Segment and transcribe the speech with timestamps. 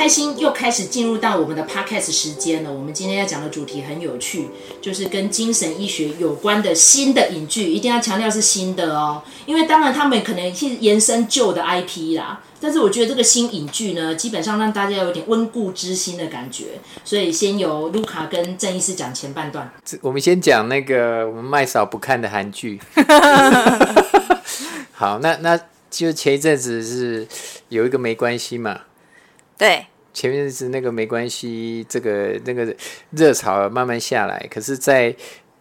[0.00, 2.72] 开心，又开始进入到我们的 podcast 时间了。
[2.72, 4.48] 我们今天要讲的主题很有趣，
[4.80, 9.22] 就是跟精神医学有关的新的影剧，一定要强调是新的哦。
[9.44, 16.80] 因为当然他们可能是延伸旧的 IP 啦，但是我觉得这个新影剧呢，基本上让大家有点温故知新的感觉。
[17.04, 19.70] 所以先由卢卡跟郑医师讲前半段。
[20.00, 22.80] 我们先讲那个我们麦嫂不看的韩剧。
[24.92, 25.60] 好，那那
[25.90, 27.28] 就前一阵子是
[27.68, 28.80] 有一个没关系嘛。
[29.60, 32.74] 对，前面是那个没关系，这个那个
[33.10, 34.48] 热潮慢慢下来。
[34.50, 35.14] 可是，在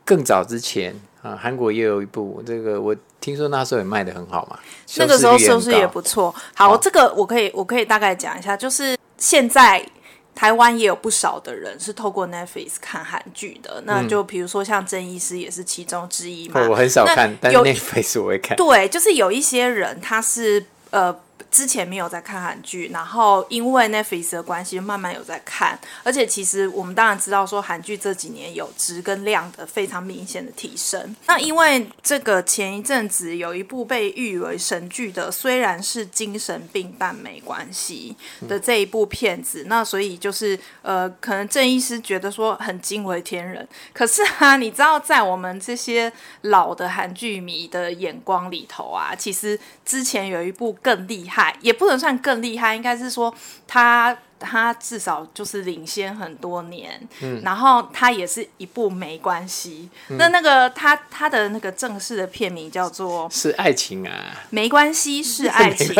[0.05, 4.57] 更早之前啊，韩国也有一部这个，我听说那时候也卖的很好嘛。
[4.95, 6.33] 那个时候收视也不错。
[6.55, 9.85] 好，这个我可以我可以大概讲一下，就是现在
[10.33, 13.83] 台湾也有不少的人是透过 Netflix 看韩剧的。
[13.85, 16.61] 那就比如说像郑医师也是其中之一嘛。
[16.61, 18.55] 嗯、我很少看，但 Netflix 我会看。
[18.55, 21.13] 对，就是有一些人他是呃。
[21.49, 25.79] 之前没有在看韩剧，然后因为 Netflix 的关系，慢慢有在看。
[26.03, 31.15] 而且其实我们当然知道，说韩剧这几年有质跟量的非常明显的提升。
[31.27, 38.15] 那因为这个前一阵子有一部被誉为神剧的，虽然是精神病，但没关系
[38.47, 43.65] 的这一部片子，那所以就是呃，可能郑医师觉得说很惊为天人。
[43.93, 51.28] 可是啊，你知道在我们这些老的韩剧迷的眼光里头啊，其实之前有一部更厉。
[51.61, 53.33] 也不能算更厉害，应该是说
[53.67, 59.89] 他他至少就是领先很多年，嗯，然后他也是一部没关系。
[60.09, 64.13] 嗯、那那个他他的那个正式的片名叫做是爱情啊，
[64.49, 65.93] 没关系是 爱情啊，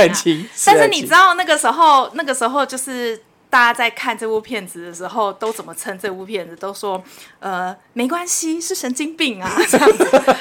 [0.66, 3.22] 但是你知道那个时候那个时候就是。
[3.50, 6.56] 大家在看这部片子的时候，都怎么称这部片子？
[6.56, 7.04] 都说，
[7.40, 9.90] 呃，没关系，是神经病啊， 这样。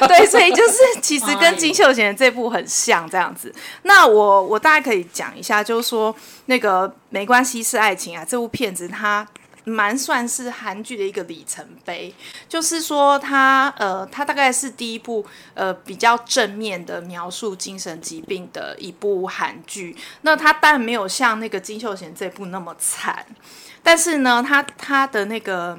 [0.06, 3.54] 对，所以就是其实跟金秀贤这部很像这样子。
[3.82, 6.14] 那我我大家可以讲一下，就是说
[6.46, 9.26] 那个没关系是爱情啊，这部片子它。
[9.68, 12.14] 蛮算是韩剧的一个里程碑，
[12.48, 15.24] 就是说他呃，他大概是第一部
[15.54, 19.96] 呃比较正面的描述精神疾病的一部韩剧。
[20.22, 23.26] 那他当然没有像那个金秀贤这部那么惨，
[23.82, 25.78] 但是呢，他他的那个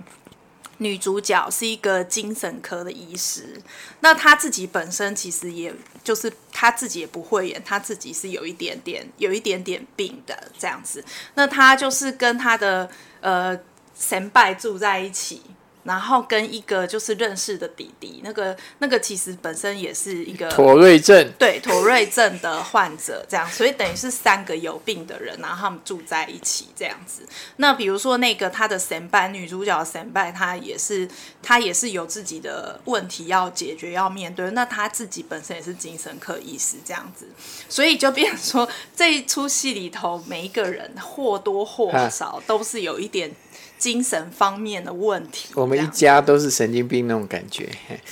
[0.78, 3.61] 女主角是一个精神科的医师，
[4.01, 5.73] 那他自己本身其实也
[6.03, 11.03] 就是他自己也不会演，他自己是有一点点有一点点病的这样子。
[11.35, 12.89] 那他就是跟他的
[13.22, 13.59] 呃。
[13.99, 15.41] 先拜住在一起，
[15.83, 27.27] 然后跟一个就是认识的弟弟，那个那个其实本身也是一个妥瑞症，对妥瑞症的患者，这样，所以等于是三个有病的人，然后他们住在一起这样子。
[27.57, 31.07] 那比如说那个他的神拜女主角神拜，她也是
[31.41, 37.27] 她也是有自己的问题要解决要面对，那她自己本身也是精神科医师这样子，
[37.67, 43.33] 所以就变成说这一出戏里头每一个人或多或少都是有一点。
[43.79, 47.67] 精神方面的问题，我们一家都是神经病那种感觉。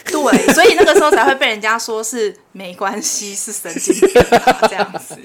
[0.06, 5.20] 对，所以那个时候才会被人家说是没关系，是神经病啊，这样子。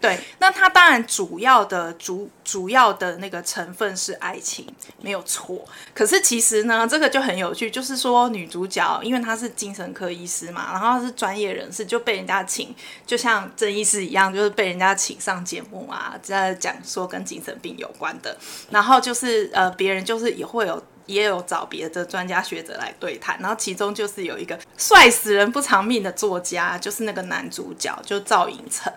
[0.00, 4.64] 对，那他当然主要的主主要的那个成分是爱情，
[5.02, 5.62] 没有错。
[5.92, 12.74] 可是其实呢，这个就很有趣，就是说女主角因为她是精神科医师嘛，然后她是专业人士，就被人家请，
[13.04, 18.36] 就像郑医师一样，就是被人家请上节目啊，在讲说跟精神病有关的，
[18.70, 19.68] 然后就是呃。
[19.80, 28.92] 别人就是也会有，也有找别的专家学者来对谈，然后其中就是有一个帅死人不偿命的作家，就是那个男主角，就赵寅成。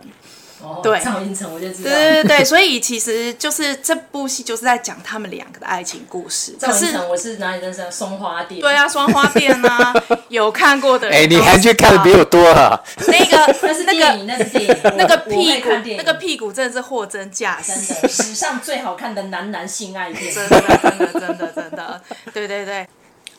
[0.65, 1.89] Oh, 对，赵寅成我就知道。
[1.89, 6.55] 对对对，所以其实就是这部戏就是在讲他们两个的爱情故事。
[6.59, 7.91] 赵寅成，我是哪里认识的？
[7.91, 8.61] 松花店。
[8.61, 9.93] 对啊，松花店啊，
[10.29, 11.19] 有看过的人。
[11.19, 12.81] 哎，你还去看的比我多啊？
[13.07, 14.77] 那个 那是电影，那是电影。
[14.95, 20.33] 那个屁股，那个屁股真的是货真价实，真的史上最好看的男男性爱片。
[20.33, 22.01] 真的，真的，真的，真的，
[22.33, 22.87] 对对对。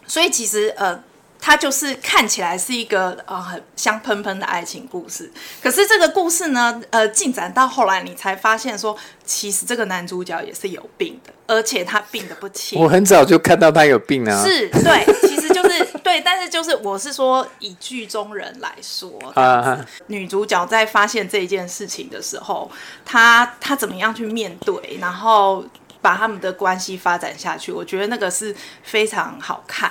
[0.07, 1.03] 所以其实呃。
[1.47, 5.31] 它就是看起来是一个呃很香喷喷的爱情故事，
[5.63, 8.97] 可是这个故事呢，呃，进展到后来，你才发现说，
[9.27, 12.81] 其实这个男主角也是有病的，而且他病的不轻。
[12.81, 14.43] 我很早就看到他有病啊。
[14.43, 22.71] 是，对，其实就是对，但是就是我是说，以剧中人来说， 啊，女主角在发现这件事情的时候，
[23.05, 25.63] 她她怎么样去面对，然后。
[26.05, 29.91] 把他们的关系发展下去，我觉得那个是非常好看。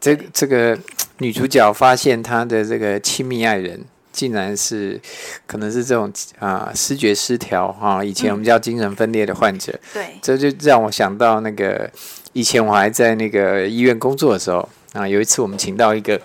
[0.00, 0.78] 这个这个
[1.18, 4.98] 女主角发现她的这个亲密爱人，竟然是
[5.46, 9.72] 可能是这种啊、呃、思觉失调哈、啊，以前我们叫精神分裂的患者。
[9.72, 11.90] 嗯、对，这就让我想到那个
[12.32, 16.18] 以前我还在那个医院工作的时候啊，有一次我们请到一个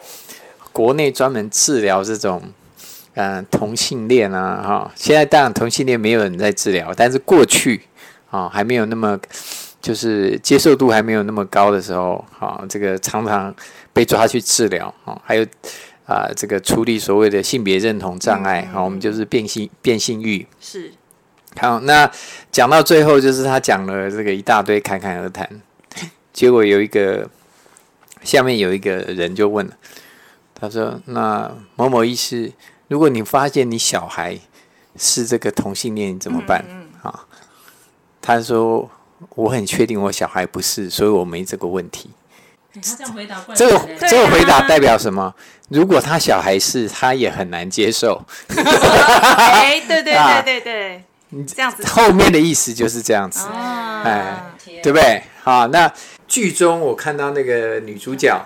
[0.71, 2.41] 国内专门治疗这种
[3.15, 7.81] 嗯、呃、同性恋啊哈，现在当然同性恋没有人在治疗，但是过去。
[8.29, 9.19] 啊，还没有那么
[9.81, 13.53] 就是接受度还没有那么高的时候，啊，这个常常
[13.94, 15.45] 被抓去治疗啊，还有
[16.06, 20.91] 啊，这个处理所谓的性别认同障碍，好，我们就是变性变性欲是。
[21.59, 22.09] 好，那
[22.51, 25.50] 讲到最后，就是他讲了这个一大堆侃侃而谈，
[26.31, 27.27] 结果有一个
[28.21, 29.74] 下面有一个人就问了，
[30.53, 32.51] 他说：“那某某医师，
[32.89, 34.38] 如果你发现你小孩
[34.97, 36.63] 是这个同性恋，你怎么办？”
[37.01, 37.25] 啊，
[38.27, 38.89] 他说
[39.35, 42.09] ：“我很确定我小孩不是，所以我没这个问题。”
[42.75, 45.33] 他这样回答，这个这个回答代表什么？
[45.69, 48.21] 如果他小孩是，他也很难接受。
[48.50, 51.03] 哎，对对对对对。
[51.29, 54.44] 你这样子，后面的意思就是这样子，啊、哎，
[54.83, 55.24] 对不对？
[55.41, 55.89] 好，那
[56.27, 58.45] 剧中我看到那个女主角，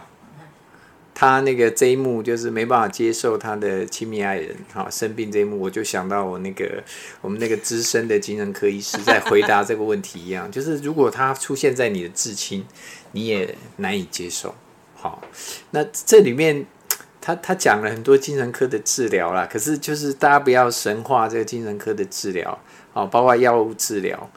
[1.21, 6.83] 他那个这一幕就是没办法接受他的亲密爱人哈生病这一幕，我就想到我那个
[7.21, 12.65] 我们那个资深的精神科医师在回答这个问题一样，就是如果他出现在你的至亲，
[13.11, 14.55] 你也难以接受。
[14.95, 15.21] 好，
[15.69, 16.65] 那这里面。
[17.23, 22.57] 他他讲了很多精神科的治疗啦，可是就是大家不要神化这个精神科的治疗
[22.95, 24.27] 啊，包括药物治疗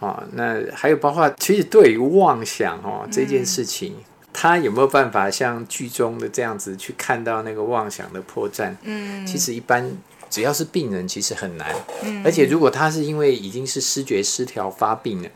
[0.00, 3.96] 啊，那还有包括其实对于妄想哦这件事情，
[4.38, 8.74] 他有没有办法像剧中的这样子去看到那个妄想的破绽？
[8.82, 9.90] 嗯，其实一般
[10.28, 11.74] 只要是病人，其实很难。
[12.02, 15.28] 嗯，而且如果他是因为已经是视觉失调发病了。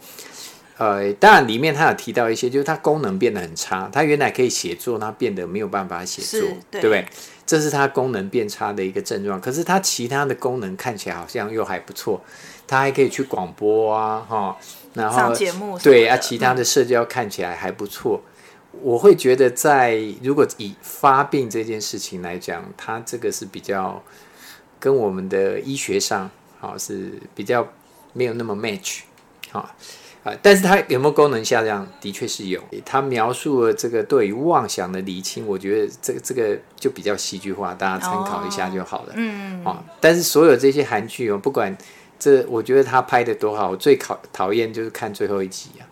[0.77, 3.89] 呃，当然，里面他有提到一些，就是他功能变得很差。
[3.93, 7.07] 他原来可以写作，他变得没有办法写作，对，对不对？
[7.45, 9.39] 这是他功能变差的一个症状。
[9.41, 12.23] 可是他其他的功能看起来好像又还不错，
[12.67, 14.57] 他还可以去广播啊，哈，
[14.95, 18.23] 然后上节目，对啊，其他的社交看起来还不错。
[18.25, 18.30] 嗯、
[18.83, 24.03] 我会觉得，在如果以发病这件事情来讲，他这个是比较
[24.79, 27.67] 跟我们的医学上，好是比较
[28.13, 29.01] 没有那么 match，
[29.51, 29.75] 好。
[30.23, 31.89] 啊，但是它有没有功能下降？
[31.99, 32.63] 的确是有。
[32.85, 39.15] 他描述了这个对于妄想的厘清，我觉得这个这个就比较戏剧化，大家参考一下就好了。
[39.17, 41.75] 嗯、哦、啊，但是所有这些韩剧哦，不管
[42.19, 45.89] 这，我觉得他拍的多好，我最考讨厌就是看最后一集啊。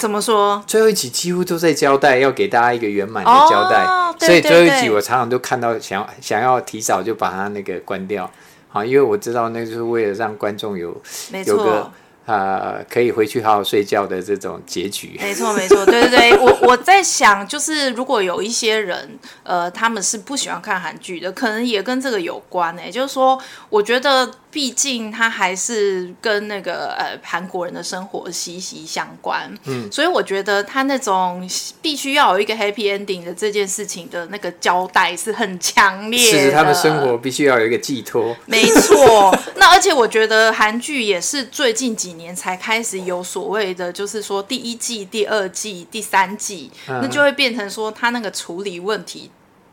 [0.00, 0.64] 怎么说？
[0.66, 3.84] 最后一集几乎都在交代，要给大家一个圆满的交代。
[3.84, 8.28] 哦、所以最后一集我常常都看到想要想要提早就把它那个关掉。
[8.68, 10.98] 好，因为我知道那就是为了让观众有
[11.44, 11.92] 有个。
[12.26, 15.18] 呃，可以回去好好睡觉的这种结局。
[15.20, 22.88] 没错，没错， 对对对，我我在想，就是如果有一些人，呃，他们是不喜欢看韩剧的，可能也跟这个有关诶。
[22.88, 24.30] 就是说，我觉得。
[24.50, 31.48] 毕竟他还是跟那个呃韩国人的生活息息相关，嗯，所以我觉得他那种
[31.80, 36.40] 必须要有一个 happy ending 的这件事情的那个交代是很强烈的。
[36.40, 38.36] 是他们生活必须要有一个寄托。
[38.46, 49.30] 没错，那而且我觉得韩剧也是最近几年才开始有所谓的，就是说第一季、第二季、第三季，嗯，那就会变成说他那个处理问题。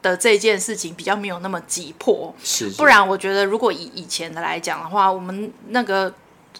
[0.09, 6.13] 的这件事情比较没有那么急迫，是，是，不然我觉得如果以以前的来讲的话，我们那个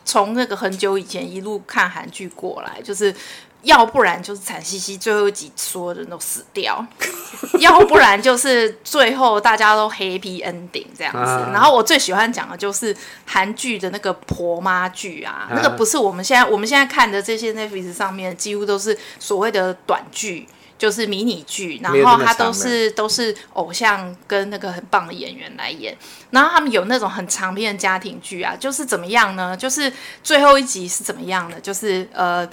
[0.04, 3.14] 从那个很久以前一路看韩剧过来，就是
[3.64, 6.86] 要不然就是惨兮兮，最后一集所有人都死掉，
[7.60, 11.20] 要不然就是最后大家都 happy ending 这样子。
[11.20, 12.96] 啊、然后我最喜欢讲的就是
[13.26, 20.48] 韩剧的那个婆妈剧啊，啊，那个不是我们现在我们现在看的这些 Netflix 上面几乎都是所谓的短剧。
[20.78, 25.98] 就是迷你剧，然后他都是都是偶像跟那个很棒的演员来演，
[26.32, 29.56] 然后他们有那种很长篇的家庭剧啊，就是怎么样呢？
[29.58, 29.92] 就是
[30.24, 31.60] 最后一集是怎么样的？
[31.60, 32.48] 就是呃。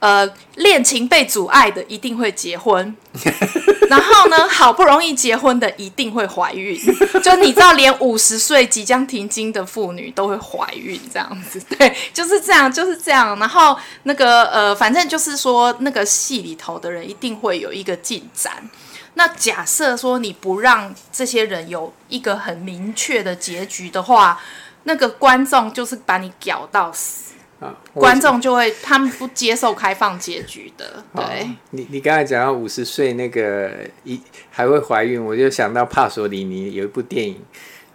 [0.00, 2.94] 呃，恋情被阻碍的一定会结婚，
[3.88, 6.78] 然后呢，好不容易结婚的一定会怀孕，
[7.22, 13.38] 就你知道，连五十岁即将停经的妇女都会怀孕，这样子， 对，就是这样，就是这样。
[13.38, 18.68] 然后那个呃，反正就是说，那个戏里头的人一定会有一个进展。
[19.14, 24.38] 那假设说你不让这些人有一个很明确的结局的话，
[24.82, 27.33] 那个观众就是把你搞到死。
[27.64, 31.02] 啊、观众就会，他们不接受开放结局的。
[31.16, 33.70] 对，你你刚才讲到五十岁那个
[34.04, 37.40] 一还会怀孕，我就想到帕索里尼有一部电影，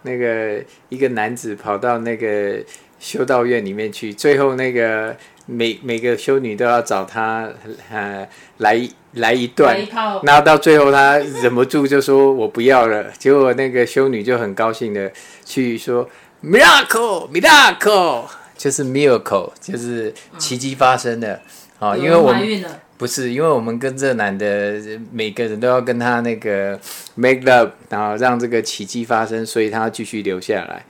[0.02, 2.58] 那个一个男子跑到那个
[2.98, 7.48] 修道院里面去，最后那个每每个修女都要找他
[7.92, 9.78] 呃来来一段，
[10.24, 15.12] 然后到最后他忍不住就说我不要了，结果那个修女就很高兴的
[15.44, 16.10] 去说
[16.42, 18.24] miracle miracle。
[18.60, 21.32] 就是 miracle，就是奇迹发生的
[21.78, 21.98] 啊、嗯！
[21.98, 22.62] 因为我们
[22.98, 24.78] 不是，因为我们跟这男的
[25.10, 26.78] 每个人都要跟他那个
[27.14, 30.84] make love，然后让这个奇迹发生，所以他要继续留下来。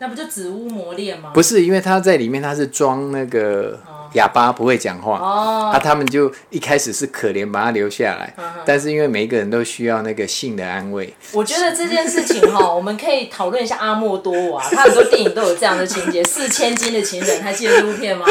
[0.00, 1.30] 那不就紫屋磨练吗？
[1.32, 3.78] 不是，因为他在里面他是装那个
[4.12, 8.34] 哑巴不会讲话，哦，啊，他们就一开始是可怜把他留下来，
[8.64, 11.12] 但是因为每一个人都需要那个性的安慰。
[11.32, 18.26] 我觉得这件事情哈， 我们可以讨论一下阿莫多瓦，他很多电影都有这样的情节，《四千金的情人》还记得这部片吗？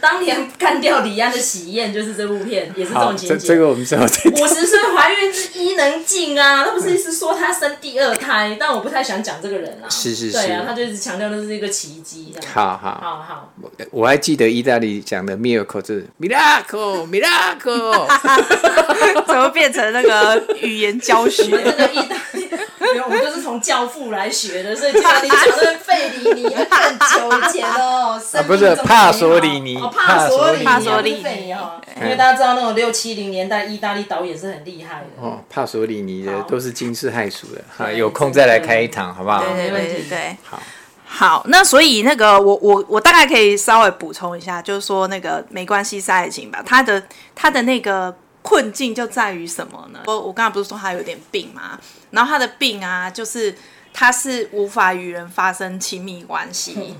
[0.00, 3.48] 当年干掉李安的喜宴就是这部片，也是这种情节。
[3.48, 4.02] 这个我们知道。
[4.02, 9.90] 五十岁怀孕是伊能静啊，他不是一直说他生第二胎，但我不太想讲这个人啊。
[9.90, 10.32] 是是是。
[10.32, 12.32] 对啊，他就一直强调那是一个奇迹。
[12.46, 13.52] 好好好好，
[13.90, 18.06] 我还记得意大利讲的 miracle 就是 miracle miracle，
[19.26, 21.44] 怎么变成那个语言教学？
[21.50, 22.48] 这个意大利，
[22.80, 31.54] 没有，我们就是从教父来学的，所以意大利讲的费里尼很久以前哦，不是帕索里尼，帕索里尼，帕索里尼，
[32.02, 35.06] 因为大家知道那种六七零年代意大利导演是很厉害的。
[35.22, 39.42] 哦，帕索里尼的都是惊世骇俗的，哈，有空再来开一堂，好不好？
[39.42, 40.60] 对对对对，好。
[41.10, 47.02] 好，那所以那个我我我大概可以稍微补充一下，就是说那个没关系是爱情吧，他的
[47.34, 50.00] 他的那个困境就在于什么呢？
[50.04, 51.80] 我我刚才不是说他有点病吗？
[52.10, 53.52] 然后他的病啊，就是
[53.92, 56.94] 他是无法与人发生亲密关系，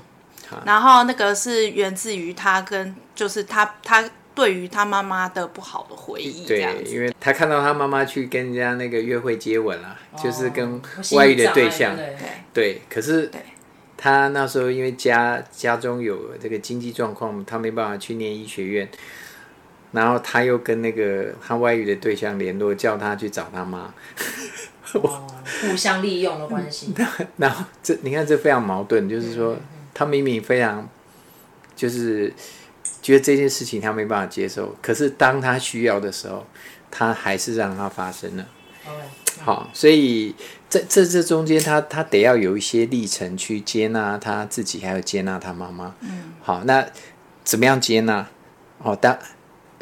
[0.51, 12.17] 嗯、然后那个是源自于他跟就是他他对于他妈妈的不好的回忆，对，因为他看到他妈妈去跟人家那个约会接吻了，哦、就是跟外遇的对象，对，
[12.51, 13.31] 对，可是。
[13.99, 18.89] 对他那时候因为家家中有这个经济状况，他没办法去念医学院，
[19.91, 23.93] 然后他又跟那个他外遇的对象联络，叫他去找他妈，
[24.93, 25.27] 哦、
[25.61, 26.93] 互相利用的关系。
[27.35, 29.57] 然后这你看这非常矛盾，就是说
[29.93, 30.87] 他明明非常
[31.75, 32.33] 就是
[33.01, 36.47] 觉得这件事情他没办法接受，可是当他需要的时候，
[36.89, 38.45] 他还是让他发生了。
[39.41, 40.35] 好，所以
[40.67, 45.95] 在这这中间，他他得要有一些历程去接纳他自己，还有接纳他妈妈。
[46.01, 46.85] 嗯，好，那
[47.43, 48.27] 怎么样接纳？
[48.79, 49.17] 哦，当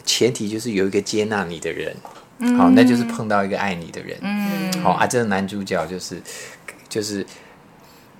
[0.05, 1.95] 前提就是有一个接纳你的人。
[2.39, 4.17] 嗯，好，那就是碰到一个爱你的人。
[4.21, 6.21] 嗯，好啊，这个男主角就是
[6.87, 7.25] 就是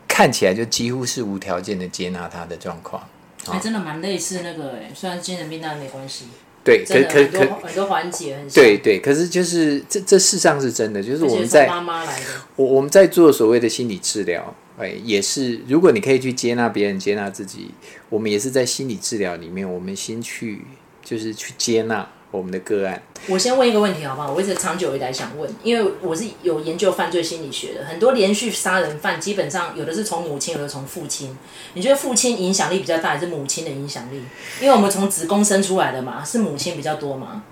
[0.08, 3.08] 看起来就几乎是无条件的接纳他的状况。
[3.46, 6.26] 还真的蛮类似那个哎，虽然精神病但没关系。
[6.68, 12.26] 对，可可可很多环节很对对，可是就是这这事实上是真的，就是我们在妈妈来的，
[12.58, 17.72] 我我们在做所谓的心理治疗，哎，也是如果你可以去接纳别人，接纳自己，
[18.10, 20.62] 我们也是在心理治疗里面，我们先去
[21.02, 22.06] 就是去接纳。
[22.30, 24.34] 我们的个案，我先问一个问题好不好？
[24.34, 31.36] 我一直长久以来想问，因为我是有研究犯罪心理学的，很多连续杀人犯基本上有的是从母亲，有的从父亲。
[31.74, 34.22] 你觉得父亲影响力比较大，还是母亲的影响力？
[34.60, 37.44] 因为我们从子宫生出来的嘛，是母亲比较多嘛？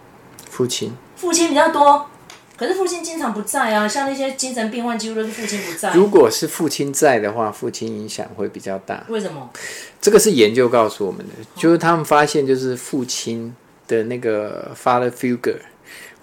[0.50, 2.08] 父亲，父亲比较多，
[2.58, 5.94] 可是父亲经常不在啊，像那些精神病患几乎都是父亲不在。
[5.94, 9.05] 如果是父亲在的话，父亲影响会比较大。
[9.08, 9.50] 为什么？
[10.01, 13.55] 这个是研究告诉我们的，就是他们发现，就是父亲。
[13.88, 15.60] 的那个 father figure，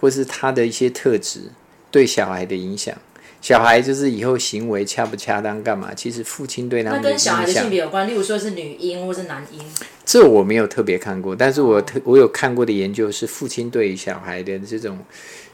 [0.01, 1.51] 或是他的一些特质
[1.91, 2.97] 对小孩的影响，
[3.41, 5.93] 小孩就是以后行为恰不恰当干嘛？
[5.95, 9.61] 其实父亲对他们的影响，那跟小孩的性别有关，例如说是女婴或是男婴。
[10.05, 14.99] 这我没有特别看过，但是我特我有看过的研究是父亲对于小孩的这种，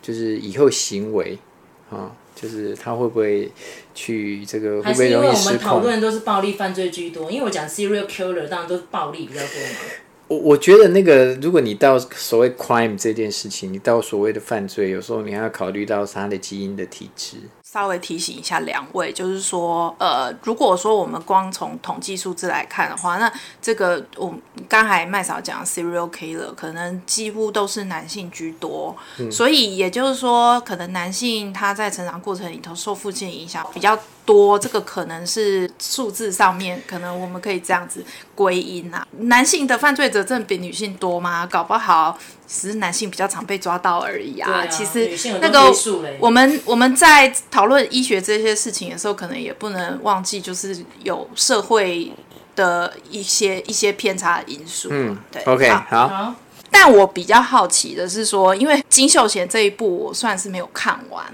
[0.02, 1.38] 就是以后行为
[1.90, 3.50] 啊，就是他会不会
[3.94, 5.34] 去这个会不会容易失控？
[5.34, 9.78] 还是因为我们讨论都是暴力犯罪居多，因为我讲 serial killer 当然都是暴力比较多嘛。
[10.28, 17.38] 我我觉得那个，如果你到所谓 crime 这件事情，你到所谓的犯罪，有时候你还要考虑到他的基因的体质。
[17.62, 23.30] 稍微提醒一下两位，就是说，呃，如果说我们光从统计数字来看的话，那
[23.60, 24.34] 这个我
[24.66, 38.04] 刚才麦嫂讲 serial killer 可能几乎都是男性居多，嗯、所以也就是说，可能男性他在成长过程里头受父亲影响比较多，这个可能是数字上面可能我们可以这样子
[38.34, 39.06] 归因啊。
[39.20, 41.46] 男性的犯罪者真的比女性多吗？
[41.46, 42.18] 搞不好。
[42.46, 44.50] 只是男性比较常被抓到而已啊。
[44.50, 45.70] 啊其实那个
[46.18, 52.10] 我们我们在讨论医学这些事情的时候，可能也不能忘记，就是有社会
[52.56, 54.88] 的一些一些偏差因素。
[54.90, 55.42] 嗯，对。
[55.44, 56.08] OK，好。
[56.08, 56.34] 好
[56.70, 61.24] 但我比较好奇的是说，因为金秀贤这一部我算是没有看完。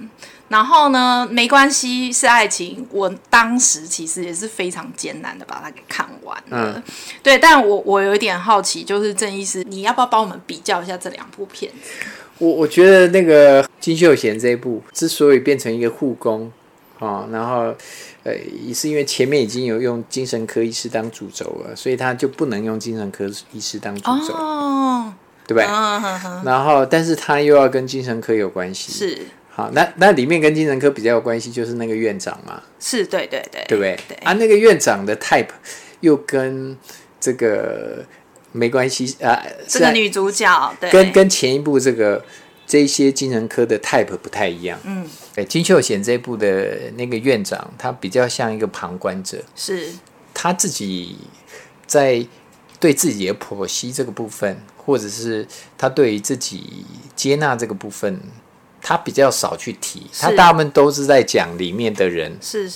[0.49, 2.87] 然后呢，没关系，是爱情。
[2.93, 6.75] 我当时其实也是非常艰难的把它给看完了。
[6.77, 6.83] 嗯、
[7.23, 11.91] 对，但我我有一点好奇，就是郑医师，你要不要帮我们比较一下这两部片子？
[12.39, 16.53] 我我觉得那个金秀贤这一部之所以变成一个护工
[16.99, 17.75] 啊，然后
[18.23, 25.13] 呃，也是因为前面已经有用精神科医师当主轴了，所以他就不能用精神科医师当主轴，哦、
[25.47, 25.65] 对不对？
[26.45, 29.19] 然后，但是他又要跟精神科有关系，是。
[29.51, 33.97] 好，那那里面跟精神科比较有关系，就是那个院长嘛，是对对对，对不对？
[34.09, 35.47] 对啊，那个院长的 type
[36.01, 36.77] 又跟
[37.21, 38.05] 这个
[38.51, 42.25] 没关系啊，这个女主角对，跟跟前一部这个
[42.67, 44.77] 这些精神科的 type 不太一样。
[44.83, 49.89] 嗯，对，金秀贤这一部的那个院长，他比较像一个旁观者，是
[50.35, 51.17] 他自己
[51.87, 52.27] 在
[52.81, 56.85] 对自己的剖析这个部分，或者是他对于自己
[57.17, 58.21] 接纳这个部分。
[58.87, 62.31] 他比较少去提，他大部分都是在讲里面的人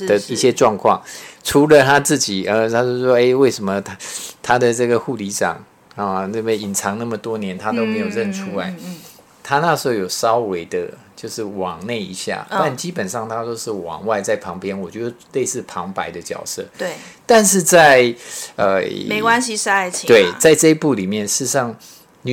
[0.06, 0.98] 的一些状况，
[1.44, 3.94] 除了他自己，呃，他就说，哎、欸，为什么他
[4.42, 5.62] 他的这个护理长
[5.96, 8.70] 啊，那边隐藏那么多年，他都没有认出来？
[8.70, 8.96] 嗯嗯嗯、
[9.42, 16.64] 他那时候有稍微的，就是往内一下，哦、但基本上他都是往外，在旁边，我觉得类似旁白的角色。
[16.78, 16.92] 对，
[17.26, 18.14] 但是在
[18.56, 20.08] 呃，没关系，是爱情、啊。
[20.08, 21.76] 对，在这一部里面，事实上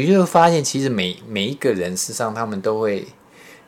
[0.01, 3.05] 你就会发现，其实每每一个人，事实上他们都会。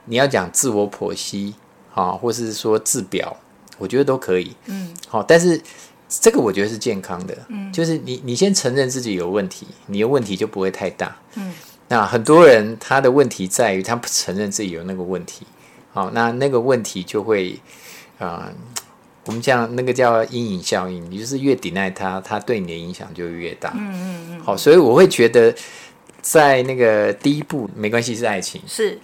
[0.10, 1.54] 你要讲自我剖析，
[1.94, 3.36] 啊，或是说自表，
[3.78, 4.56] 我觉得都可以。
[4.68, 5.62] 嗯，好，但是
[6.08, 7.38] 这个我觉得是健康的。
[7.50, 11.14] 嗯，就是你你先承认自己有问题，你的问题就不会太大。
[11.36, 11.54] 嗯，
[11.90, 15.46] 那很多人他的问题在于他不承认自己有那个问题。
[15.92, 17.60] 好，那那个问题就会
[18.18, 18.54] 啊、呃，
[19.26, 23.74] 我们讲那个叫阴影效应，你就是越抵赖他，他对你的影响就越大。
[23.76, 24.40] 嗯嗯嗯。
[24.40, 25.54] 好，所以我会觉得
[26.22, 29.00] 在那个第一部没关系是爱情是。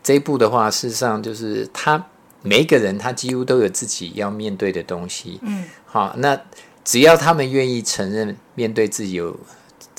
[0.00, 2.02] 这一部的话，事实上就是他
[2.40, 5.38] 每一个人，他几乎都有自己要面对的东西。
[5.42, 6.40] 嗯，好，那
[6.82, 9.32] 只要他们愿意承认面对自己有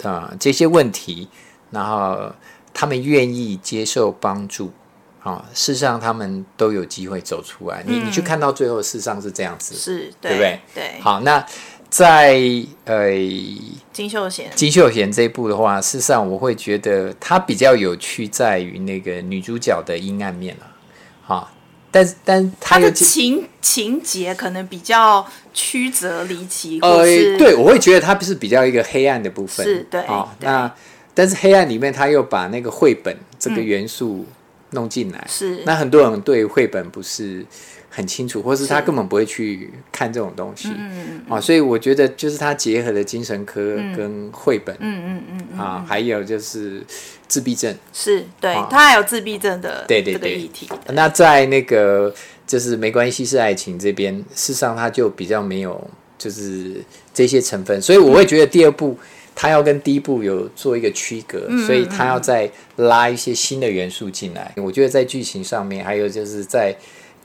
[0.01, 1.27] 啊、呃、这些问题，
[1.69, 2.33] 然后
[2.73, 4.71] 他们愿意接受帮助，
[5.21, 7.83] 啊，事实上他们都有机会走出来。
[7.85, 10.59] 嗯、你你去看到最后，事实上是这样子，是对，对不对？
[10.73, 10.99] 对。
[11.01, 11.45] 好，那
[11.89, 12.39] 在
[12.85, 13.09] 呃
[13.91, 20.67] 金秀贤金秀贤这一部的话，事实上我会觉得它比较有趣，在于那个女主角的阴暗面了。
[21.23, 21.51] 好，
[21.89, 26.79] 但是但她的情情节可能比较曲折离奇。
[26.81, 27.03] 呃，
[27.37, 29.65] 对，我会觉得它不是比较一个黑暗的部分。
[29.65, 30.01] 是对。
[30.01, 30.71] 啊，那
[31.15, 34.25] 但是黑暗里面，他又把那个绘本这个元素
[34.71, 35.25] 弄进来。
[35.27, 35.63] 是。
[35.65, 37.43] 那很多人对绘本不是。
[37.91, 46.83] 很清楚，或是他根本不会去看这种东西，嗯啊，所以我觉得就是他结合了精神科跟绘本，嗯嗯嗯啊，还有就是
[47.27, 50.35] 自闭症，是对，他还有自闭症的对对对。
[50.35, 50.69] 议题。
[50.93, 52.13] 那在那个
[52.45, 56.75] 就是没关系是爱情这边，事实上他就比较没有就是
[57.11, 58.95] 这些成分，所以我会觉得第二部
[59.33, 64.53] 他要跟第一部有做一个区隔，所以他要再拉一些新的元素进来。
[64.57, 66.75] 我觉得在剧情上面，还有就是在。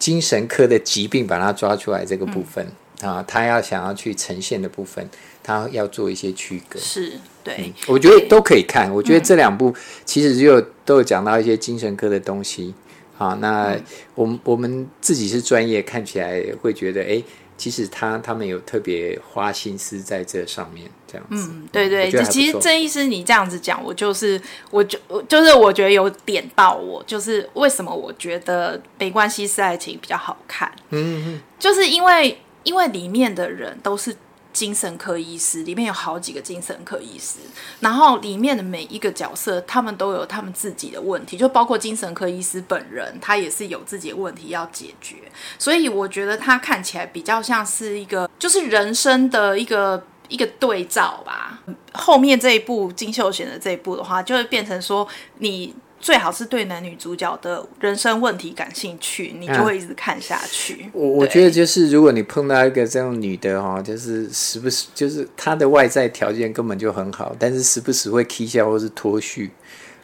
[0.05, 2.67] 精神科的疾病把它抓出来这个部分、
[3.01, 5.09] 嗯、啊，他要想要去呈现的部分，
[5.43, 6.79] 他要做一些区隔。
[6.79, 7.13] 是
[7.43, 8.93] 对、嗯，我觉得都可以看。
[8.93, 12.75] 我觉得这两部其实就都有讲到一些精神科的东西。
[13.17, 13.75] 好，那
[14.15, 17.23] 我们我们自己是专业，看起来会觉得，哎，
[17.57, 20.91] 其实他他们有特别花心思在这上面。
[21.07, 21.49] 这样子。
[21.53, 24.41] 嗯，对对，其实郑医师你这样子讲，我就是，
[24.73, 34.17] 我就就是我觉得有点到我，就是为什么我觉得没关系是爱情比较好看，嗯嗯，就是因为因为里面的人都是
[34.55, 37.41] 精神科医师，里面有好几个精神科医师，
[37.81, 45.17] 然后里面的每一个角色，他们都有他们自己的问题，就包括精神科医师本人，他也是有自己的问题要解决，
[45.59, 50.03] 所以我觉得他看起来比较像是一个，就是人生的一个。
[50.31, 51.59] 一个对照吧，
[51.93, 55.07] 后面这一部金秀贤的这一部的话，就会变成说，
[55.41, 55.73] 你
[56.05, 60.91] 最好是对男女主角的人生问题感兴趣，你就会一直看下去。
[60.93, 69.51] 我、啊、我觉得就是，如果你碰到一个这样女的哈，就是时不时就是她的外在条件根本就很好，但是时不时会起笑或是脱序。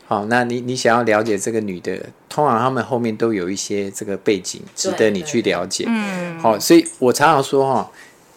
[0.06, 1.94] 好，那你你想要了解这个女的，
[2.30, 5.84] 通常她们后面都有一些这个背景，值得你去了解。
[5.86, 7.90] 嗯，好，所以我常常说哈。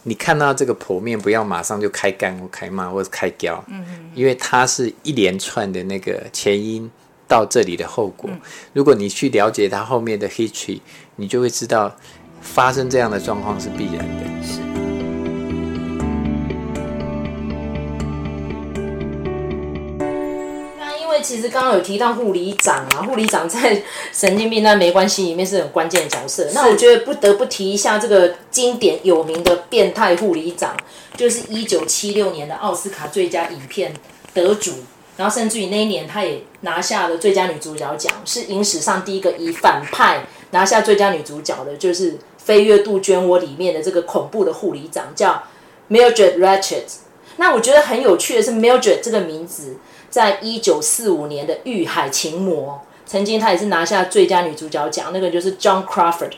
[0.05, 6.91] 你看到这个剖面，不要马上就开干或开骂或者开屌，嗯嗯，因为它是一连串的那个前因
[7.33, 8.29] 到这里的后果。
[8.31, 8.39] 嗯、
[8.73, 10.79] 如果你去了解它后面的 history，
[11.15, 11.91] 你就会知道
[12.41, 14.47] 发生这样的状况是必然的。
[14.47, 14.59] 是。
[21.21, 26.45] 其实刚刚有提到护理长啊，护理长在神经病那没关系里面是很关键的角色。
[26.53, 30.75] 那我觉得不得不提一下这个经典有名的变态护理长，
[31.15, 33.93] 就是一九七六年的奥斯卡最佳影片
[34.33, 34.73] 得主，
[35.17, 45.43] 然后甚至于那一年她也拿下了最佳女主角奖，是影史上第一个以反派拿下最佳女主角的，就是《飞越杜鹃窝》里面的这个恐怖的护理长叫
[45.89, 46.83] Mildred Ratched。
[47.37, 49.77] 那我觉得很有趣的是 Mildred 这个名字。
[50.09, 56.33] 在一九四五年的《遇海情魔》，曾经她也是拿下最佳女主角奖，那个就是 John Crawford。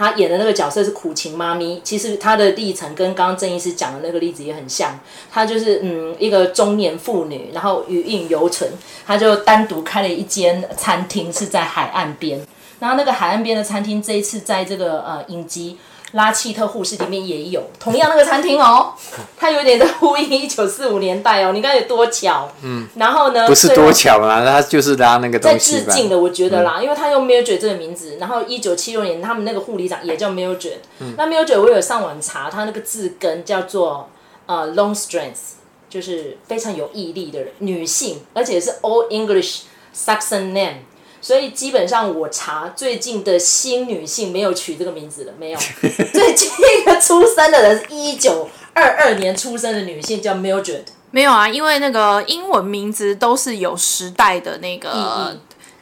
[0.00, 4.98] 她演的那个角色是苦情妈咪，其实她的历程跟刚刚郑医师讲的那个例子也很像。
[5.30, 8.70] 她就是嗯一个中年妇女，然后余韵犹存，
[9.06, 12.40] 她就单独开了一间餐厅，是在海岸边。
[12.78, 15.76] 然后那个海岸边的餐厅，这一次在这个呃影集。
[16.12, 18.92] 拉契特护士里面也有同样那个餐厅哦，
[19.38, 22.50] 它有点在呼应一九四五年代哦，你看有多巧。
[22.62, 23.46] 嗯，然后呢？
[23.46, 25.78] 不是多巧啦，它就是拉那个东西。
[25.78, 30.78] 在致敬的，我觉得啦，嗯、因为他用 Mildred 这个名字，然后一九七六年他们那个护理长也叫 Mildred。
[30.98, 34.08] 嗯、那 Mildred 我有上网查，他那个字根叫做
[34.46, 35.54] 呃 Long Strength，
[35.88, 39.60] 就是非常有毅力的人，女性，而且是 Old English
[39.94, 40.78] Saxon name。
[41.20, 45.58] 所以基本上我查最近的新女性没有取这个名字的，没有。
[46.12, 46.48] 最近
[46.80, 50.84] 一个出生的人是一九二二年出生的女性，叫 Mildred。
[51.10, 55.40] 没有啊，因为那个英文名字都是有时代的那个，嗯、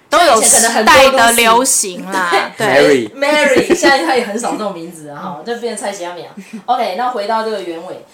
[0.09, 2.51] 都有时代的流行啦。
[2.57, 6.25] 对，Mary，现在他也很少这种名字哈，就变成蔡小苗。
[6.65, 8.05] OK，那回到这个原委，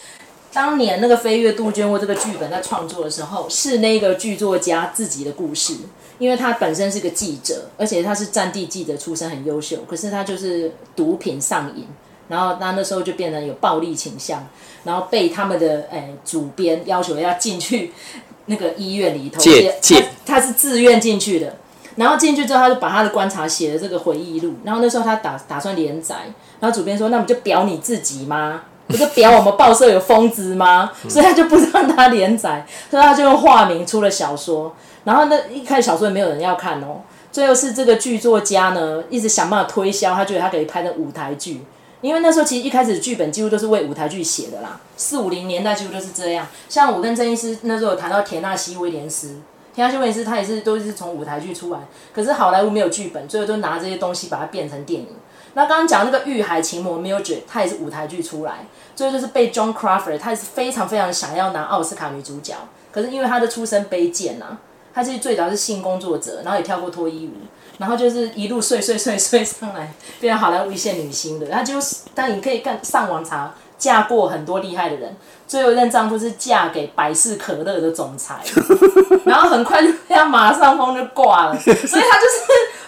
[0.54, 5.74] 当年那个飞跃杜鹃窝这个剧本在创作的时候，是那个剧作家自己的故事。
[6.16, 9.78] 因为他本身是个记者，而且他是战地记者出身，很优秀。
[9.88, 11.88] 可是他就是毒品上瘾，
[12.28, 14.46] 然后他那时候就变成有暴力倾向，
[14.84, 17.92] 然后被他们的诶、哎、主编要求要进去
[18.46, 21.56] 那个医院里头，借借他，他是自愿进去的。
[21.96, 24.54] 然后进去之后，他就把他的观察写了这个回忆录。
[24.62, 26.14] 然后那时候他打打算连载，
[26.60, 28.62] 然后主编说：“那不就表你自己吗？
[28.86, 34.74] 不是表我们报社有疯子吗？”所以他就不让他连载，所以他就用化名出了小说。
[35.04, 41.60] 然后那一开始小说也没有人要看哦，最后是这个剧作家呢一直想办法推销，他觉得他可以拍成舞台剧，
[42.00, 46.46] 因为那时候其实一开始剧本几乎都是为舞台剧写的啦，四五零年代几乎都是这样。
[46.70, 49.36] 像我跟郑医师那时候有谈到田纳西威廉斯，
[49.74, 51.80] 田纳西威廉斯他也是都是从舞台剧出来，
[52.14, 55.08] 可是好莱坞没有剧本，最后都拿这些东西把它变成电影。
[55.54, 62.54] 那刚刚讲那个遇海情魔 Mildred，他也是舞台剧出来，最后就是被 John Crawford，她也是非常非常想要拿奥斯卡女主角，
[62.92, 64.58] 可是因为她的出身卑贱呐、啊。
[64.94, 67.32] 他其实最早是性工作者，然后也跳过脱衣舞，
[67.78, 71.48] 然后就是一路睡睡睡睡上来，变成好莱坞一线女星的。
[71.48, 75.16] 她就是，但你可以看上网查，嫁过很多厉害的人，
[75.48, 78.36] 最后一任丈夫是嫁给百事可乐的总裁，
[79.26, 82.38] 然后很快就这样马上风就挂了，所以她就是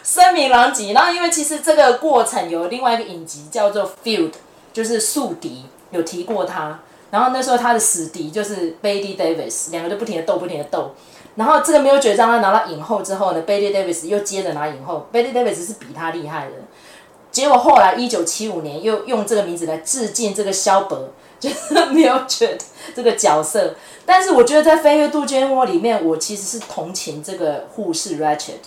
[0.06, 0.92] 声名狼藉。
[0.92, 4.30] 然后因为其实这个过程有另外一个影集叫做《Field，》，
[4.72, 6.78] 就是宿敌，有提过他。
[7.10, 10.92] 然后那时候他的死敌就是 Bette Davis，两个就不停的斗，不停的斗。
[11.34, 16.52] 然后这个没有觉得让他拿到影后之后呢，Bette Davis 又接着拿影后，Bette Davis 是比他厉害的。
[17.30, 22.60] 结果后来一九七五年又用这个名字来致敬这个萧伯，就是 Mildred
[22.96, 23.74] 这个角色。
[24.06, 28.64] 但是我觉得在《飞跃杜鹃窝》里面，我其实是同情这个护士 Ratched，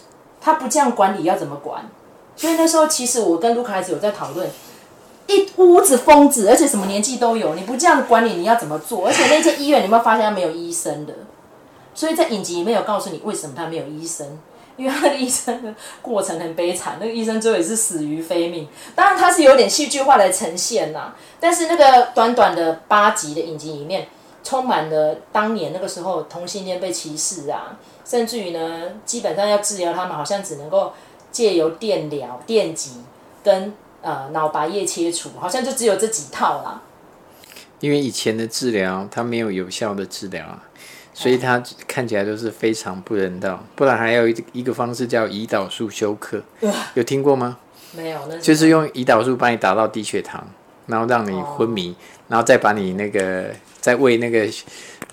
[0.49, 1.89] 他不这样管理要怎么管？
[2.35, 4.49] 所以那时候其实我跟卢卡斯有在讨论，
[5.27, 9.07] 一屋子疯子，而且什么年纪都有，你不这样管理你要怎么做？
[9.07, 11.13] 而且那间医院你有没有发现他没有医生的？
[11.93, 14.39] 所以在影集里面有告诉你为什么他没有医生，
[14.77, 18.67] 因为他那个医生的过程很悲惨，那个医生最后也是死于非命。
[18.95, 24.07] 当然他是有点戏剧化来呈现呐，但是那个短短的八集的影集里面，
[24.49, 30.91] 充满了当年那个时候同性恋被歧视啊，甚至于呢，基本上要治疗他们，好像只能够
[31.31, 32.93] 借由电疗、电击
[33.43, 36.81] 跟呃脑白液切除，好像就只有这几套啦。
[37.79, 40.63] 因为以前的治疗，它没有有效的治疗啊。
[41.13, 46.41] 所以它看起来都是非常不人道，不然还有一一个方式叫胰岛素休克，
[46.95, 47.59] 有听过吗？
[47.91, 50.47] 没有，就是用胰岛素把你打到低血糖，
[50.89, 51.95] 然后让你昏迷，
[52.27, 53.45] 然后再把你那个
[53.79, 54.45] 再喂那个，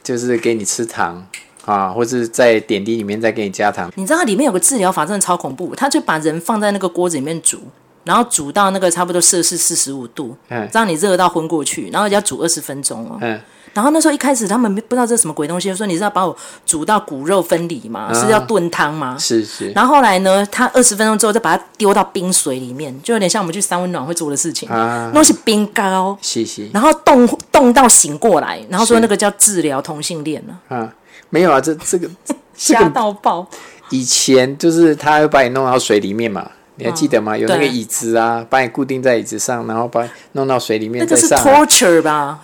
[0.02, 1.24] 就是给你吃糖
[1.64, 3.92] 啊，或者在点滴里面再给你加糖。
[3.94, 7.58] 你知道它里面有个治疗法真的超恐怖，他就把人放在那个锅子里面煮，
[8.04, 13.40] 然后煮到那个差不多摄氏四十五度，嗯，让你热到昏过去，然后要煮二十分钟哦，嗯。
[13.76, 16.34] 然后那时候一开始他们不知道这是什么鬼东西，说你是要把我
[16.64, 18.10] 煮到骨肉分离吗？
[18.14, 19.14] 是要炖汤吗？
[19.20, 19.70] 是是。
[19.72, 24.66] 然后后来呢，他二十分钟之后再把它丢到冰水里面，就有点像我们去三温暖会做的事情。
[24.70, 25.10] 啊。
[25.12, 26.16] 那是冰糕。
[26.22, 26.66] 是是。
[26.72, 30.58] 然后冻冻到醒过来，然后说那个叫治疗同性恋呢。
[30.68, 30.90] 啊，
[31.28, 32.08] 没有啊，这这个
[32.56, 33.46] 吓到爆。
[33.90, 37.36] 以前就是他会把你弄到水里面嘛，你还记得吗？
[37.36, 41.04] 有那个椅子啊，把你固定在椅子上，然后把你弄到水里面。
[41.04, 42.40] 那个是 torture 吧？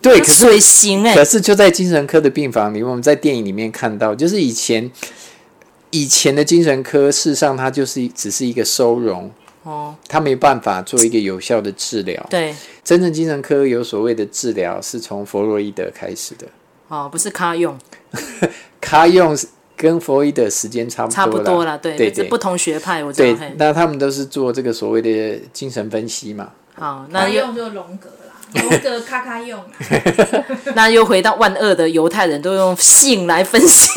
[0.00, 4.90] 对，可是行可是就在精神科的病房里，我们在电影里面看到，就是以前
[5.90, 9.30] 以前的精神科，事实上它就是只是一个收容
[9.64, 12.24] 哦，它没办法做一个有效的治疗。
[12.30, 16.46] 对，真正精神科有所谓的治疗，是从弗洛伊德开始的。
[16.88, 17.76] 哦，不是卡用，
[18.80, 19.36] 卡用
[19.76, 23.38] 跟弗洛伊德时间差不多，差不多了，对对对，不同学派，我知道。
[23.38, 26.50] 对，那他们都是做这个所谓的精神分析嘛。
[26.74, 28.08] 好，那用就荣格
[28.54, 29.62] 啦，荣格咔咔用。
[30.74, 33.88] 那又回到万恶的犹太人都用性来分析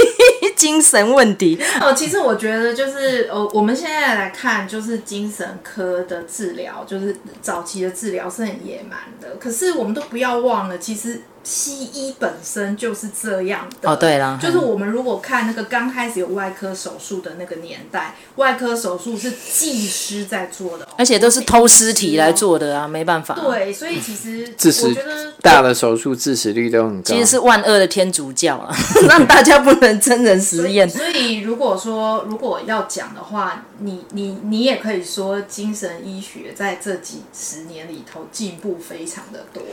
[0.56, 1.60] 精神问题。
[1.82, 9.36] 哦，其实我觉得就是呃，我们现在来看，就是精神科的治疗，就是早期的治疗是很野蛮的。
[9.40, 11.22] 可是我们都不要忘了，其实。
[11.43, 23.34] 西医本身就是这样的哦，对了，就是我们如果看那个刚开始有外科手术的那个年代，外科手术是技师在做的，而且都是偷尸体来做的啊，没办法。
[23.36, 24.54] 对，所以其实
[24.88, 27.04] 我觉得大的手术致死率都很高。
[27.04, 28.75] 其实是万恶的天主教啊，
[29.10, 30.88] 让大家不能真人实验。
[30.88, 39.63] 所以如果说如果要讲的话，你你你也可以说精神医学在这几十年里头进步非常的多。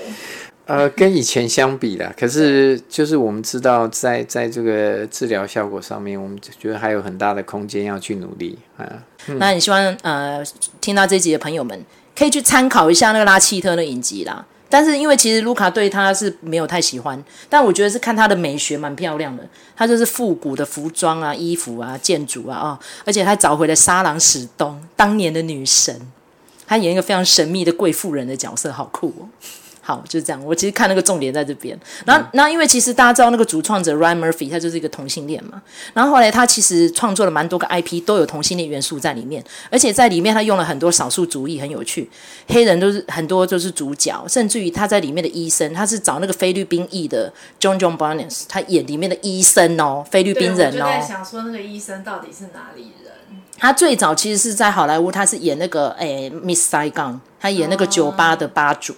[0.69, 8.85] 呃，跟以前相比啦，可是就是我们知道在，在这个治疗效果上面，我们觉得还有很大的空间要去努力啊。
[9.29, 10.45] 嗯、那你希望呃，
[10.79, 11.83] 听到这集的朋友们
[12.15, 14.45] 可以去参考一下那个拉契特的影集啦。
[14.69, 25.99] 但是因为其实卢卡对他是没有太喜欢，但我觉得是看他的美学蛮漂亮的，他就是复古的服装啊、衣服啊、建筑啊哦，而且他找回了莎朗史东当年的女神，
[26.67, 29.29] 他演一个非常神秘的贵妇人的角色，好酷哦。
[29.89, 30.45] 好，就是这样。
[30.45, 31.75] 我其实看那个重点在这边。
[32.05, 35.63] 然后，然后因为其实大家知道那个主创者 Ryan Murphy，他就是一个同性恋嘛。
[35.95, 39.43] 然后后来他其实创作了蛮多个 IP，都有同性恋元素在里面。
[39.71, 42.11] 而且在里面他用了很多少数族裔，很有趣。
[42.49, 50.85] 黑人都是很多就是主角，甚至于他在里面的医生，他是找那个菲律宾裔的 John John Barnes，他演里面的医生哦，菲律宾人哦。
[50.85, 53.13] 我就在想说那个医生到底是哪里人？
[53.57, 58.93] 他最早其实是在好莱坞，他是演那个诶 Miss Saigon，他演那个酒吧的吧主。
[58.93, 58.97] 哦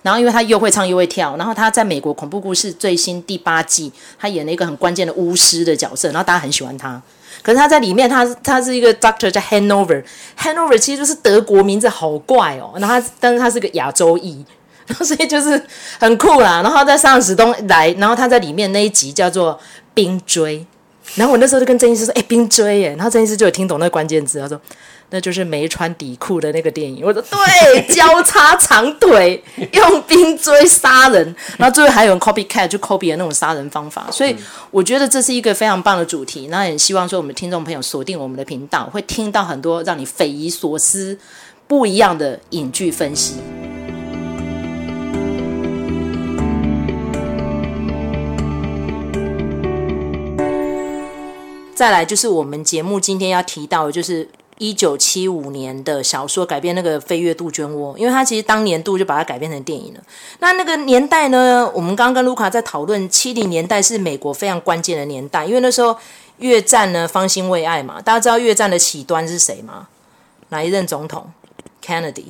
[0.00, 7.00] 然后，因为他又会唱又会跳，然后他在美国恐怖故事最新第八季，他演了一个很关键的巫师的角色，然后大家很喜欢他。
[7.42, 12.72] 可是他在里面，他他是一个 doctor 叫 Hanover，Hanover 其实就是德国名字，好怪哦。
[12.78, 14.44] 然后他，但是他是个亚洲裔，
[14.86, 15.60] 然 后所以就是
[15.98, 16.62] 很酷啦。
[16.62, 19.58] 然后在莎朗史东来，然后他在里面那一集叫做
[19.92, 20.64] 冰锥。
[21.16, 24.58] 然后我那时候就跟郑医师说：“哎，冰锥耶！”然后郑医师就有听懂那个关键字，他说。
[25.14, 27.04] 那就是没穿底裤的那个电影。
[27.04, 34.10] 我说对，交叉长腿，用冰锥杀人，然后最后还有人 copycat 就 copy 的那种杀人方法。
[34.10, 34.34] 所以
[34.70, 36.48] 我觉得这是一个非常棒的主题。
[36.48, 41.18] 那也希望说我们听众朋友锁定我们的频道，会听到很多让你匪夷所思、
[41.68, 43.34] 不一样的影剧分析。
[51.74, 54.26] 再来就是我们节目今天要提到的，就是。
[54.62, 60.00] 一九七五年的小说改编那个《飞越杜鹃窝》，因为它其实当年度就把它改编成电影了。
[60.38, 65.96] 那那个年代呢，我们刚刚跟卢卡在讨论，七零年代是美国非常关键的年代，因为那时候
[66.38, 68.00] 越战呢方兴未艾嘛。
[68.00, 69.88] 大家知道越战的起端是谁吗？
[70.50, 71.28] 哪一任总统
[71.84, 72.26] ？Kennedy。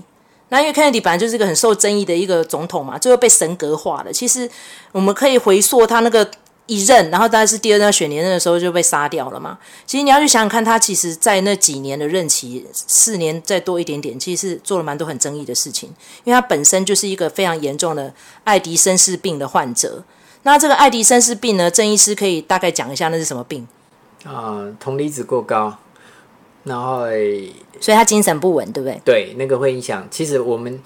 [0.49, 4.11] 那因为 Kennedy 本来就是一个很受争议的一个总统嘛，最后被神格化了。
[4.11, 4.51] 其实
[4.92, 6.27] 我们可以回溯他那个。
[6.66, 9.59] 一任，然后大概是第二任选连任的时候就被杀掉了嘛。
[9.85, 15.88] 其实你要去想想看，他其实在那几年的任期，四年再多一点点，其实是做了蛮多很争议的事情。
[16.25, 20.05] 因为他本身就是一个非常严重的爱迪生氏病的患者。
[20.44, 23.66] 那这个爱迪生氏病呢，郑医师可以大概讲一下那是什么病？
[24.25, 25.77] 啊，铜离子过高，
[26.64, 27.07] 然后，
[27.81, 29.01] 所以他精神不稳，对不对？
[29.05, 30.07] 对，那个会影响。
[30.11, 30.81] 其实我们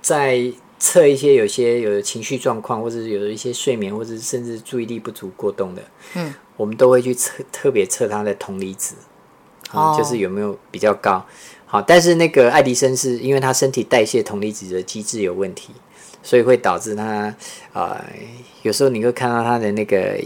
[0.00, 0.52] 在。
[0.78, 5.82] 测一些有些有情绪状况，或者是有一些睡眠，或者是甚至注意力不足过动的，
[6.14, 8.94] 嗯，我们都会去测，特别测他的铜离子，
[9.72, 11.24] 哦、嗯，就是有没有比较高。
[11.66, 15.72] 好，但是那个爱迪生是因为他身体代谢铜离子的机制有问题，
[16.22, 17.04] 所以会导致他
[17.72, 18.04] 啊、呃，
[18.62, 20.18] 有时候你会看到他的那个。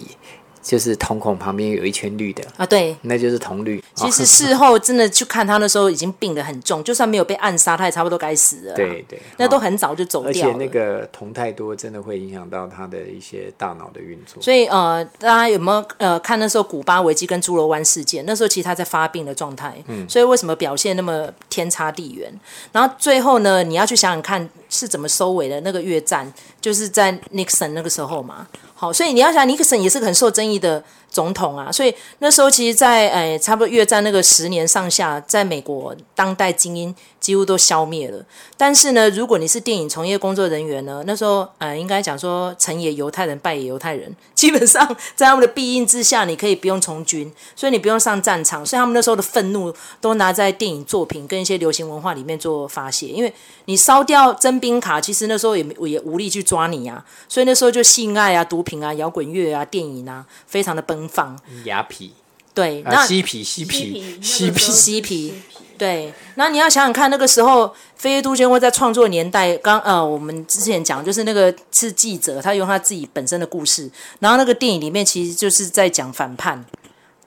[0.63, 3.83] 就是瞳孔旁边有一圈绿的啊，对，那就是铜绿。
[3.95, 8.75] 其实事后真的去看他那时候，已经病得很重，就算没有被暗杀，他也差不多该死了。
[8.75, 10.53] 对对，那都很早就走掉了。
[10.53, 14.43] 而且那个铜太多，真的会影响到他的一些大脑的运作。
[14.43, 18.25] 所以呃，大家有没有呃看那时候古巴危机跟猪玀湾事件？
[18.27, 22.31] 那时候其实他在发病的状态，嗯，所以为什么表现那么天差地远？
[22.71, 25.59] 然后最后呢，你要去想想看是怎么收尾的。
[25.63, 28.47] 那个越战就是在 Nixon 那个时候嘛。
[28.81, 31.71] 好，所以你要想，尼克森也是很受争议的总统啊。
[31.71, 38.25] 所以那时候，其实在，在诶差不多越战那个十年上下，在美国当代精英几乎都消灭了。
[38.57, 44.15] 但是呢，如果你是电影从业工作人员呢，那时候呃，应该讲说成也犹太人，败也犹太人。
[44.35, 48.65] 基本上在他们的庇荫之下，你可以不用从军，所以你不用上战场。
[48.65, 53.33] 所以他们那时候的愤怒都拿在电影作品跟一些流行文化里面做发泄，因为。
[53.67, 61.39] 你烧掉征兵卡，其实那时候也也无力去抓你啊，所以那时候就性爱啊、毒品啊、摇滚乐啊、电影啊，非常的奔放。
[61.67, 62.11] 雅痞。
[62.53, 65.35] 对，啊，嬉皮嬉皮嬉皮嬉皮，
[65.81, 66.13] 对。
[66.35, 76.63] 那你要想想看，那个时候飞越杜鹃窝在创作年代，刚呃，我们之前讲就是那个是记者，他用他自己本身的故事，然后那个电影里面其实就是在讲反叛，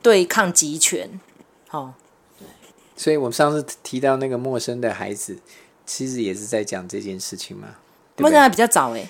[0.04, 1.20] 对抗集权，
[1.72, 1.96] 哦，
[2.38, 2.48] 对。
[2.96, 5.40] 所以我们上次提到那个陌生的孩子，
[5.86, 7.70] 其实也是在讲这件事情嘛。
[8.18, 9.10] 陌生还比较早哎。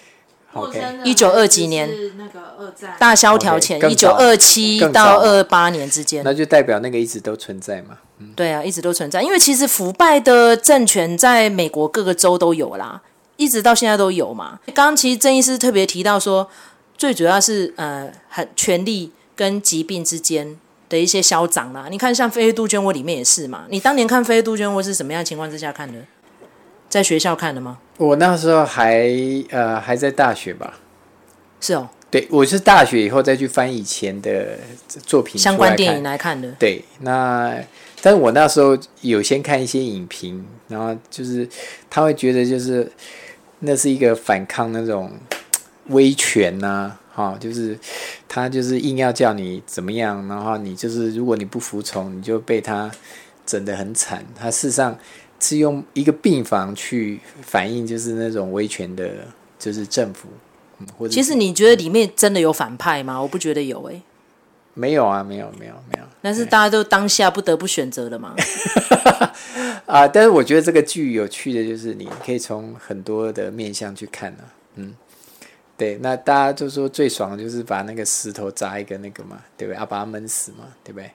[1.03, 7.97] 一九二几年，那个二战大萧条前，一九二七到二八年之间，那就代表那个一直都存在嘛。
[8.19, 13.01] 嗯，对啊，一直都存在，因为其实腐败的政权在美国各个州都有啦，
[13.37, 14.59] 一直到现在都有嘛。
[14.67, 16.47] 刚刚其实郑医师特别提到说，
[16.97, 20.55] 最主要是呃，很权力跟疾病之间
[20.87, 21.87] 的一些消长啦。
[21.89, 23.65] 你看，像《飞越杜鹃窝》里面也是嘛。
[23.69, 25.99] 你当年看《飞越杜鹃窝》是什么样的情况之下看的？
[26.89, 27.79] 在学校看的吗？
[27.97, 29.07] 我那时候还
[29.49, 30.79] 呃还在大学吧。
[31.61, 34.57] 是哦，对，我是大学以后再去翻以前的
[35.05, 36.51] 作品相关电影来看的。
[36.59, 37.57] 对，那
[38.01, 41.47] 但是我那时候有先看一些影评，然后就是
[41.89, 42.91] 他会觉得就是
[43.59, 45.11] 那是一个反抗那种
[45.87, 47.79] 威权呐、啊，哈、哦，就是
[48.27, 52.91] 他就是硬要叫你怎么样，然后你就是如果你不服从，你就被他
[53.45, 54.25] 整得很惨。
[54.37, 54.97] 他事实上。
[55.43, 59.11] 是用一个病房去反映，就是那种威权的，
[59.59, 60.29] 就是政府。
[60.97, 63.21] 或者其实你觉得里面真的有反派吗？
[63.21, 64.03] 我不觉得有诶、欸。
[64.73, 66.05] 没有啊，没有，没有，没有。
[66.21, 68.33] 但是大家都当下不得不选择的嘛。
[69.85, 74.49] 啊，但是我觉得这个剧有趣的就是，你可以从很多的面向去看呢、啊。
[74.75, 74.95] 嗯，
[75.77, 75.97] 对。
[76.01, 79.77] 那大家就说最爽的就是把那个石头砸一个那个嘛，对不对？
[79.77, 81.11] 要把他闷死嘛，对不对？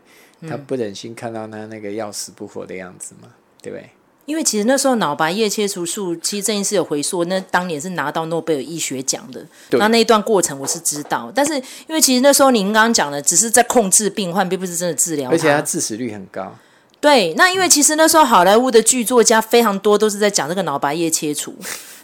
[0.48, 3.28] 他不忍心看到他那个要死不活的样子嘛，
[3.60, 3.90] 对不对？
[4.28, 9.42] 因为其实那时候脑白叶切除术，其实郑医师有回溯，那当年是拿到诺贝尔医学奖的。
[9.70, 15.30] 那那一段过程我是知道，但是因为其实那时候您刚刚讲的只是在控制病患，并不是真的治疗。
[15.30, 16.54] 而且他致死率很高。
[17.00, 21.56] 对，那因为其实那时候好莱坞的剧作家非常多，都是在讲这个脑白叶切除。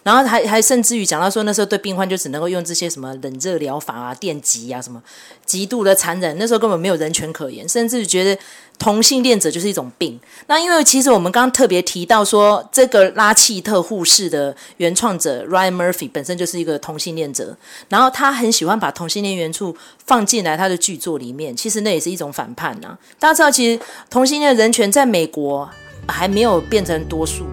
[0.05, 5.03] 然后还还甚至于讲到说，那时候对病患就只能够用这些什么冷热疗法啊、电击啊什么，
[5.45, 6.37] 极度的残忍。
[6.39, 8.39] 那时候根本没有人权可言，甚至觉得
[8.79, 10.21] 同性恋者就是一种病。
[10.47, 17.57] 那因为其实我们刚刚特别提到说，这个拉契特护士的原创者 Ryan Murphy 本身就是一个同性恋者，
[17.89, 21.57] 然后他很喜欢把同性恋元素放进来他的剧作里面。
[21.57, 25.67] 其实那也是一种反叛呐、大家知道，其实同性恋人权在美国
[26.07, 27.47] 还没有变成多数。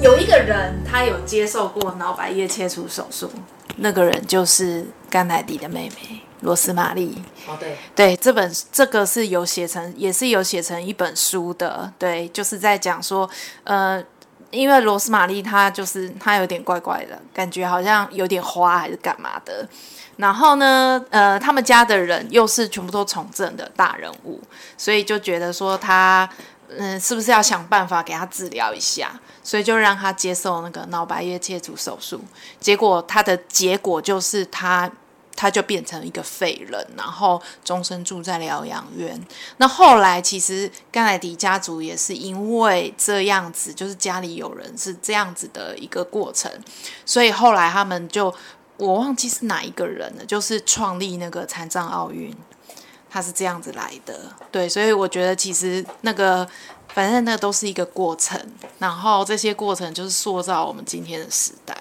[0.00, 3.30] 有一个人，他有接受过脑白叶切除手术，
[3.76, 7.22] 那个人就是甘乃迪的妹妹罗斯玛丽。
[7.46, 11.92] 哦，对，对，这本这个是有写成，也是有写成一本书的。
[11.98, 13.28] 对，就是在讲说，
[13.64, 14.02] 呃，
[14.50, 19.66] 因为罗斯玛丽她就是她有点怪怪的感觉，好像有点花还是干嘛的。
[20.16, 24.40] 然后呢，呃，他们家的人又是全部都从政的大人物，
[24.76, 26.28] 所以就觉得说他。
[26.68, 29.18] 嗯，是不是要想办法给他治疗一下？
[29.42, 32.20] 所以就让他接受那个脑白叶切除手术。
[32.58, 34.90] 结果他的结果就是他，
[35.36, 39.20] 他就变成一个废人，然后终身住在疗养院。
[39.58, 46.50] 那后来其实甘乃迪家族也是因为这样子，就是家里有人是这样子的一个过程，
[47.04, 48.34] 所以后来他们就
[48.78, 52.36] 我忘记是哪一个人了，就是创立那个残障奥运。
[53.16, 54.14] 他是这样子来的，
[54.52, 56.46] 对，所以我觉得其实那个，
[56.92, 58.38] 反正那都是一个过程，
[58.78, 61.74] 然后这些过程就是塑造我们今天的时代。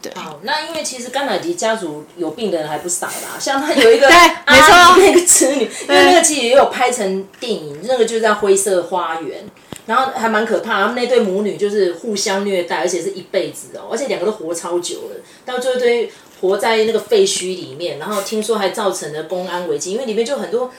[0.00, 9.46] 对，好，那因为其实甘乃迪家族有病的人还不少啦，像他有一个 对，没错，那个子女，因为那个其实也有拍成电影，那个就是在灰色花园，
[9.88, 16.12] 然后还蛮可怕，他们那对母女就是互相虐待，而且是一辈子哦，而且两个都活超久了，到最后对。
[16.40, 20.70] 活在那个废墟里面，然后听说还造成了公安危机，因为里面就很多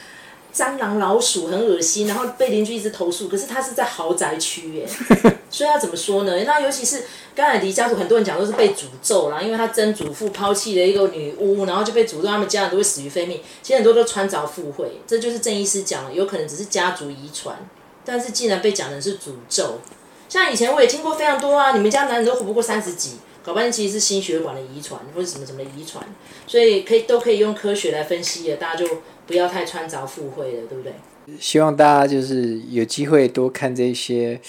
[0.55, 3.27] 蟑螂、老鼠，很恶心，然后被邻居一直投诉。
[3.27, 4.87] 可是他是在豪宅区耶，
[5.51, 6.43] 所以他怎么说呢？
[6.45, 7.03] 那尤其是
[7.35, 13.41] 甘乃迪家族，很多人讲都是被诅咒啦，因为他曾祖父抛弃了一个女巫，然后就被诅咒他们家人都会死于非命。
[13.61, 17.53] 其实很多都穿凿附会，这就是郑医师讲的，有可能只是家族遗传，
[18.09, 19.79] 但是竟然被讲的是诅咒。
[20.27, 23.17] 像以前我也听过非常多啊，你们家男人都活不过三十几。
[23.41, 26.03] 搞半天其实是心血管的遗传，或者什么什么遗传，
[26.45, 30.93] 所以可以都可以用科学来分析的，大家就不要太穿凿附会了，对不对？
[31.39, 34.39] 希望大家就是有机会多看这些，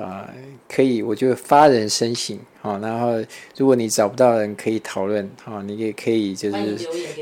[0.00, 0.34] 啊、呃，
[0.68, 3.12] 可以我觉得发人深省，好，然后
[3.56, 6.78] 如果你找不到人可以讨论，好，你也可以就是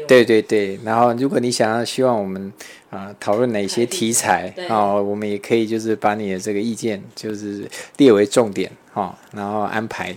[0.07, 2.53] 对对对，然后如果你想要希望我们
[2.91, 10.17] 啊讨论哪些题材，哦，我们也可以就是把你的这个意见就是列为重点，好，然后安排。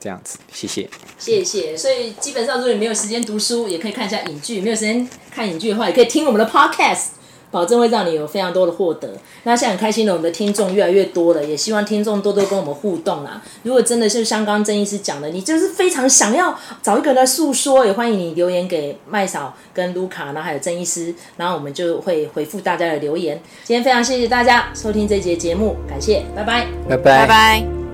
[0.00, 1.76] 这样子，谢谢，谢谢。
[1.76, 7.17] 所以基本上，如果你没有时间读书，也可以看一下影剧；没有时间看影剧的话，也可以听我们的 podcast。
[7.50, 9.08] 保证会让你有非常多的获得。
[9.44, 13.42] 那现在很开心的，我们的听众越来越多了，也希望听众多多跟我们互动啦。
[13.62, 23.40] 如果真的是像刚刚曾医师讲的，你就是非常想要找一个人来诉说，也欢迎你留言给麦嫂跟卢卡，然后还有郑医师，然后我们就会回复大家的留言。
[23.64, 27.87] 今天非常谢谢大家收听这节节目，感谢，拜拜，拜拜，拜拜。